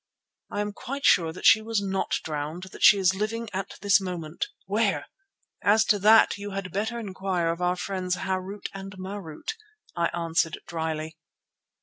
I 0.49 0.61
am 0.61 0.73
quite 0.73 1.05
sure 1.05 1.31
that 1.31 1.45
she 1.45 1.61
was 1.61 1.79
not 1.79 2.15
drowned; 2.23 2.63
that 2.71 2.81
she 2.81 2.97
is 2.97 3.13
living 3.13 3.49
at 3.53 3.75
this 3.83 4.01
moment." 4.01 4.47
"Where?" 4.65 5.05
"As 5.61 5.85
to 5.85 5.99
that 5.99 6.39
you 6.39 6.49
had 6.49 6.71
better 6.71 6.97
inquire 6.97 7.49
of 7.51 7.61
our 7.61 7.75
friends, 7.75 8.15
Harût 8.15 8.63
and 8.73 8.93
Marût," 8.93 9.49
I 9.95 10.07
answered 10.07 10.57
dryly. 10.65 11.19